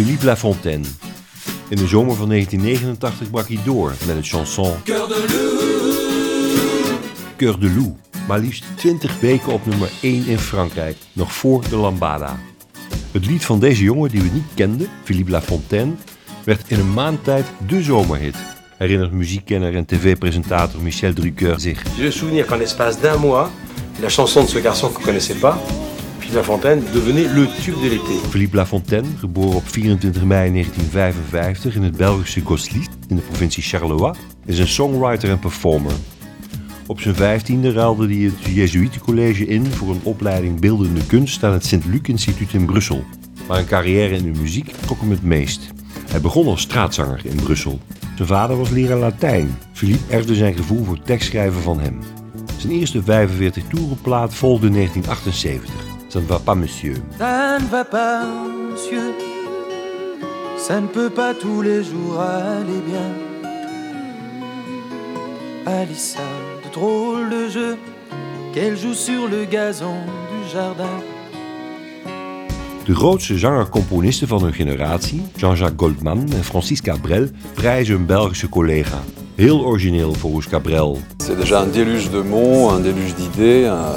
[0.00, 0.84] Philippe Lafontaine.
[1.68, 5.58] In de zomer van 1989 brak hij door met het chanson Cœur de loup.
[7.36, 7.98] Cœur de Loup.
[8.28, 12.38] Maar liefst 20 weken op nummer 1 in Frankrijk, nog voor de Lambada.
[13.12, 15.92] Het lied van deze jongen die we niet kenden, Philippe Lafontaine,
[16.44, 18.36] werd in een maand tijd de zomerhit.
[18.78, 21.82] Herinnert muziekkenner en tv-presentator Michel Drucker zich.
[21.98, 23.50] Le souvenir qu'en l'espace d'un mois,
[24.00, 25.58] la chanson de ce garçon qu'on ne connaissait pas,
[26.30, 28.14] puis La Fontaine, devenait le tube de l'été.
[28.30, 34.14] Philippe Lafontaine, geboren op 24 mei 1955 in het Belgische Gosselies in de provincie Charleroi,
[34.46, 35.92] is een songwriter en performer.
[36.86, 41.66] Op zijn vijftiende ruilde hij het Jezuïetencollege in voor een opleiding beeldende kunst aan het
[41.66, 43.04] Sint-Luc Instituut in Brussel.
[43.48, 45.70] Maar een carrière in de muziek trok hem het meest.
[46.10, 47.80] Hij begon als straatzanger in Brussel.
[48.16, 49.58] Zijn vader was leraar Latijn.
[49.72, 51.98] Philippe erfde zijn gevoel voor tekstschrijven van hem.
[52.56, 55.98] Zijn eerste 45 toerenplaat volgde in 1978.
[56.10, 56.94] Ça ne va pas monsieur.
[57.18, 58.24] Ça ne va pas,
[58.72, 59.14] monsieur.
[60.58, 63.12] Ça ne peut pas tous les jours aller bien.
[65.66, 66.18] Alissa,
[66.64, 67.76] de drôles de jeux
[68.52, 69.94] qu'elle joue sur le gazon
[70.32, 70.98] du jardin.
[72.86, 78.98] De grootste zanger-componisten van hun generatie, Jean-Jacques Goldman en Francis Cabrel, prijzen hun Belgische collega.
[79.36, 80.96] Heel origineel volgens Cabrel.
[81.20, 83.94] C'est déjà un déluge de mots, un déluge d'idées, un,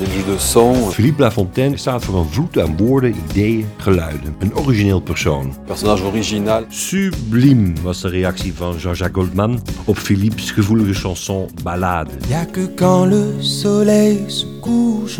[0.00, 0.94] déluge de sons.
[0.94, 4.34] Philippe Lafontaine staat voor een vloed aan woorden, ideeën, geluiden.
[4.38, 5.54] Een origineel persoon.
[5.66, 6.64] Personnage original.
[6.68, 12.10] Subliem was de reactie van Jean-Jacques Goldman op Philippe's gevoelige chanson Ballade.
[12.28, 15.16] Y a que quand le soleil se couche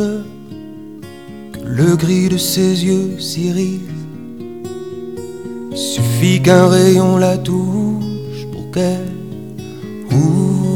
[1.52, 3.80] que le gris de ses yeux s'irise.
[5.72, 9.12] Suffit qu'un rayon la touche pour qu'elle
[10.10, 10.69] rougisse.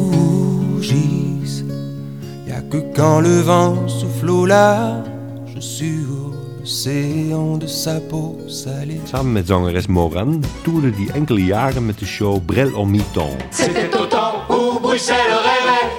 [2.75, 9.01] Que quand le vent souffle au large sur l'océan de sa peau salée.
[9.05, 13.37] Samen met zangeres Moran toerde hij enkele jaren met de show Brel en mi-temps.
[13.51, 15.91] C'était au temps où Bruxelles rêvait,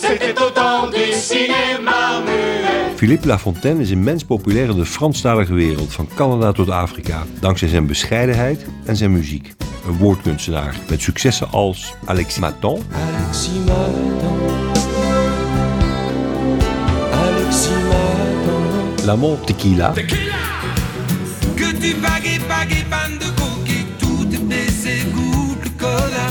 [0.00, 2.96] c'était au temps du cinéma muet.
[2.96, 7.86] Philippe Lafontaine is immens populair in de Franstalige wereld, van Canada tot Afrika, dankzij zijn
[7.86, 9.54] bescheidenheid en zijn muziek.
[9.86, 14.31] Een woordkunstenaar met successen als Alexis Maton, Alexis m'attend.
[19.02, 19.06] M'attend.
[19.06, 19.94] Lamont Tequila
[21.56, 26.26] Que tu bagues, bagues, panne de coquille, toutes tes égouts de cola.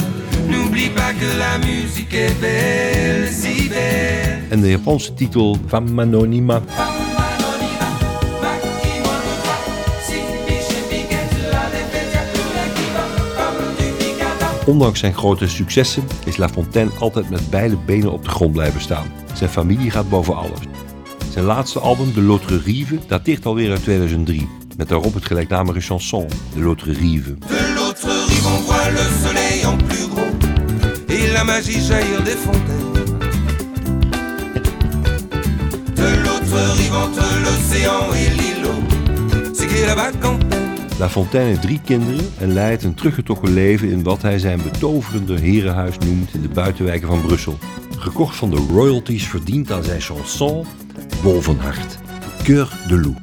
[0.50, 4.42] N'oublie pas que la musique est belle, si belle.
[4.52, 6.62] en de Japanse titel Femme Anonyma.
[14.66, 19.08] Ondanks zijn grote successen is Lafontaine altijd met beide benen op de grond blijven staan.
[19.34, 20.71] Zijn familie gaat boven alles.
[21.32, 24.50] Zijn laatste album, De L'Autre Rive, dateert alweer uit 2003.
[24.78, 27.38] Met daarop het gelijknamige chanson, De L'Autre Rive.
[27.38, 30.32] De l'autre rive, on voit le soleil en plus gros
[31.08, 32.94] et la magie jaillir des fontaines.
[35.94, 40.40] De l'autre rive, entre l'océan et l'îlot, c'est qui la vacantaine.
[41.00, 45.98] Lafontaine heeft drie kinderen en leidt een teruggetrokken leven in wat hij zijn betoverende herenhuis
[45.98, 47.58] noemt in de buitenwijken van Brussel.
[47.98, 50.66] Gekocht van de royalties verdiend aan zijn chanson
[51.24, 52.00] Wolvenhart,
[52.46, 53.16] Cœur de Loup.